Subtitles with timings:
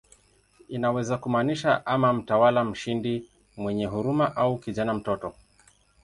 [0.67, 5.33] Inaweza kumaanisha ama "mtawala mshindi mwenye huruma" au "kijana, mtoto".